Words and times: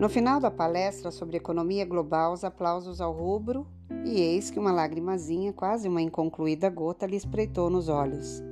No 0.00 0.08
final 0.08 0.40
da 0.40 0.50
palestra 0.50 1.10
sobre 1.10 1.36
economia 1.36 1.84
global, 1.84 2.32
os 2.32 2.42
aplausos 2.42 3.02
ao 3.02 3.12
rubro, 3.12 3.66
e 4.02 4.18
eis 4.18 4.50
que 4.50 4.58
uma 4.58 4.72
lagrimazinha, 4.72 5.52
quase 5.52 5.86
uma 5.86 6.00
inconcluída 6.00 6.70
gota, 6.70 7.04
lhe 7.04 7.16
espreitou 7.16 7.68
nos 7.68 7.90
olhos. 7.90 8.42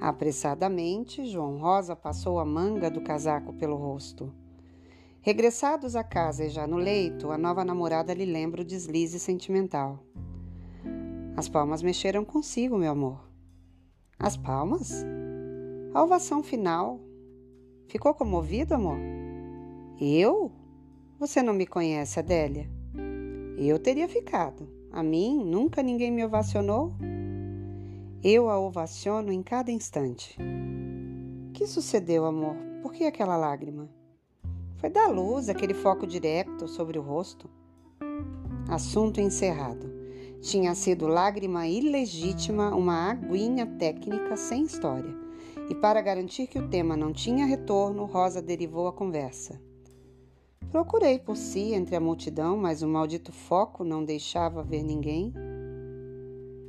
Apressadamente, 0.00 1.26
João 1.26 1.58
Rosa 1.58 1.96
passou 1.96 2.38
a 2.38 2.44
manga 2.44 2.88
do 2.88 3.00
casaco 3.00 3.52
pelo 3.54 3.74
rosto. 3.74 4.32
Regressados 5.20 5.96
à 5.96 6.04
casa 6.04 6.44
e 6.44 6.48
já 6.48 6.64
no 6.64 6.76
leito, 6.76 7.32
a 7.32 7.36
nova 7.36 7.64
namorada 7.64 8.14
lhe 8.14 8.24
lembra 8.24 8.62
o 8.62 8.64
deslize 8.64 9.18
sentimental. 9.18 9.98
As 11.36 11.48
palmas 11.48 11.82
mexeram 11.82 12.24
consigo, 12.24 12.78
meu 12.78 12.92
amor. 12.92 13.18
As 14.16 14.36
palmas? 14.36 15.04
A 15.92 16.04
ovação 16.04 16.40
final. 16.40 17.00
Ficou 17.88 18.14
comovido, 18.14 18.74
amor? 18.74 19.00
Eu? 20.00 20.52
Você 21.18 21.42
não 21.42 21.52
me 21.52 21.66
conhece, 21.66 22.20
Adélia? 22.20 22.70
Eu 23.58 23.76
teria 23.80 24.06
ficado. 24.06 24.68
A 24.92 25.02
mim 25.02 25.44
nunca 25.44 25.82
ninguém 25.82 26.12
me 26.12 26.24
ovacionou. 26.24 26.94
Eu 28.22 28.48
a 28.48 28.56
ovaciono 28.56 29.32
em 29.32 29.42
cada 29.42 29.72
instante. 29.72 30.38
Que 31.52 31.66
sucedeu, 31.66 32.24
amor? 32.24 32.54
Por 32.82 32.92
que 32.92 33.02
aquela 33.02 33.36
lágrima? 33.36 33.88
Foi 34.76 34.88
da 34.88 35.08
luz, 35.08 35.48
aquele 35.48 35.74
foco 35.74 36.06
direto 36.06 36.68
sobre 36.68 37.00
o 37.00 37.02
rosto. 37.02 37.50
Assunto 38.68 39.20
encerrado. 39.20 39.92
Tinha 40.40 40.72
sido 40.76 41.08
lágrima 41.08 41.66
ilegítima, 41.66 42.72
uma 42.76 43.10
aguinha 43.10 43.66
técnica 43.66 44.36
sem 44.36 44.62
história. 44.62 45.12
E 45.68 45.74
para 45.74 46.00
garantir 46.00 46.46
que 46.46 46.60
o 46.60 46.68
tema 46.68 46.96
não 46.96 47.12
tinha 47.12 47.44
retorno, 47.44 48.04
Rosa 48.04 48.40
derivou 48.40 48.86
a 48.86 48.92
conversa. 48.92 49.60
Procurei 50.70 51.18
por 51.18 51.36
si 51.36 51.72
entre 51.72 51.96
a 51.96 52.00
multidão, 52.00 52.56
mas 52.56 52.82
o 52.82 52.88
maldito 52.88 53.32
foco 53.32 53.84
não 53.84 54.04
deixava 54.04 54.62
ver 54.62 54.82
ninguém. 54.82 55.32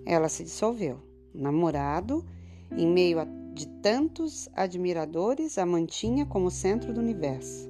Ela 0.06 0.30
se 0.30 0.44
dissolveu 0.44 1.00
namorado, 1.33 2.25
em 2.72 2.88
meio 2.88 3.19
a 3.19 3.28
de 3.53 3.67
tantos 3.67 4.47
admiradores, 4.56 5.58
a 5.58 5.66
mantinha 5.66 6.25
como 6.25 6.50
centro 6.50 6.94
do 6.94 7.02
universo. 7.02 7.69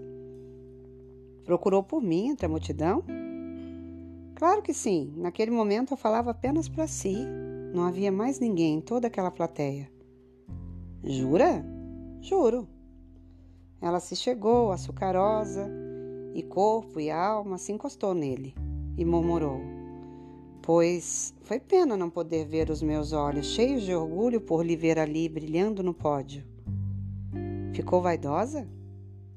Procurou 1.43 1.81
por 1.81 1.99
mim 1.99 2.27
entre 2.27 2.45
a 2.45 2.49
multidão? 2.49 3.03
Claro 4.35 4.61
que 4.61 4.71
sim. 4.71 5.11
Naquele 5.17 5.49
momento 5.49 5.93
eu 5.93 5.97
falava 5.97 6.29
apenas 6.29 6.69
para 6.69 6.85
si. 6.85 7.17
Não 7.73 7.83
havia 7.83 8.11
mais 8.11 8.39
ninguém 8.39 8.75
em 8.75 8.81
toda 8.81 9.07
aquela 9.07 9.31
plateia. 9.31 9.91
Jura? 11.03 11.65
Juro. 12.21 12.67
Ela 13.81 13.99
se 13.99 14.15
chegou, 14.15 14.71
açucarosa, 14.71 15.67
e 16.33 16.43
corpo 16.43 16.99
e 16.99 17.09
alma 17.09 17.57
se 17.57 17.71
encostou 17.71 18.13
nele 18.13 18.53
e 18.97 19.05
murmurou: 19.05 19.59
pois 20.61 21.33
foi 21.41 21.59
pena 21.59 21.97
não 21.97 22.09
poder 22.09 22.45
ver 22.45 22.69
os 22.69 22.81
meus 22.81 23.11
olhos 23.11 23.47
cheios 23.47 23.83
de 23.83 23.95
orgulho 23.95 24.39
por 24.39 24.63
lhe 24.63 24.75
ver 24.75 24.99
ali 24.99 25.27
brilhando 25.27 25.81
no 25.81 25.93
pódio. 25.93 26.43
Ficou 27.73 28.01
vaidosa? 28.01 28.67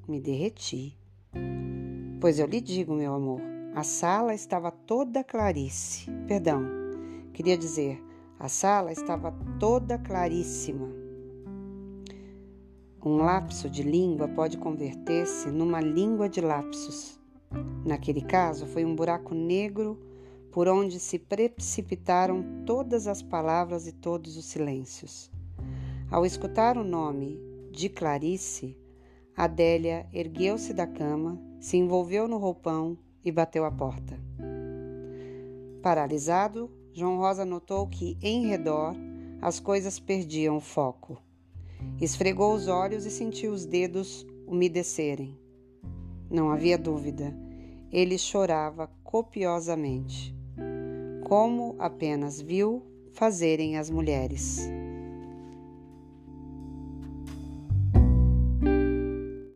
Me 0.06 0.20
derreti. 0.20 0.98
Pois 2.20 2.38
eu 2.38 2.46
lhe 2.46 2.60
digo, 2.60 2.94
meu 2.94 3.14
amor, 3.14 3.40
a 3.74 3.82
sala 3.82 4.34
estava 4.34 4.70
toda 4.70 5.24
clarice. 5.24 6.10
Perdão, 6.28 6.64
queria 7.32 7.56
dizer, 7.56 8.02
a 8.38 8.48
sala 8.48 8.92
estava 8.92 9.32
toda 9.58 9.98
claríssima. 9.98 11.02
Um 13.05 13.17
lapso 13.17 13.69
de 13.69 13.83
língua 13.83 14.28
pode 14.28 14.56
converter-se 14.56 15.50
numa 15.50 15.81
língua 15.81 16.28
de 16.28 16.41
lapsos. 16.41 17.19
Naquele 17.84 18.20
caso, 18.20 18.64
foi 18.64 18.84
um 18.84 18.95
buraco 18.95 19.34
negro 19.34 19.98
por 20.52 20.68
onde 20.68 21.01
se 21.01 21.18
precipitaram 21.18 22.62
todas 22.64 23.08
as 23.08 23.20
palavras 23.20 23.89
e 23.89 23.92
todos 23.92 24.36
os 24.36 24.45
silêncios. 24.45 25.33
Ao 26.08 26.24
escutar 26.24 26.79
o 26.79 26.85
nome 26.85 27.41
de 27.73 27.89
Clarice, 27.89 28.79
Adélia 29.36 30.07
ergueu-se 30.12 30.73
da 30.73 30.86
cama, 30.86 31.42
se 31.58 31.77
envolveu 31.77 32.29
no 32.29 32.39
roupão 32.39 32.96
e 33.24 33.33
bateu 33.33 33.64
a 33.64 33.70
porta. 33.73 34.17
Paralisado, 35.83 36.70
João 36.92 37.17
Rosa 37.17 37.45
notou 37.45 37.85
que, 37.89 38.17
em 38.23 38.46
redor, 38.46 38.95
as 39.41 39.58
coisas 39.58 39.98
perdiam 39.98 40.58
o 40.58 40.61
foco. 40.61 41.20
Esfregou 42.00 42.54
os 42.54 42.68
olhos 42.68 43.06
e 43.06 43.10
sentiu 43.10 43.52
os 43.52 43.64
dedos 43.64 44.26
umedecerem. 44.46 45.38
Não 46.30 46.50
havia 46.50 46.78
dúvida, 46.78 47.34
ele 47.90 48.18
chorava 48.18 48.90
copiosamente 49.04 50.34
como 51.32 51.76
apenas 51.78 52.40
viu 52.42 52.82
fazerem 53.12 53.78
as 53.78 53.88
mulheres. 53.88 54.68